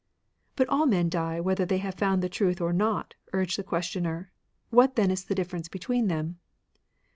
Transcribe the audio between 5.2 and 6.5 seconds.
the difference between them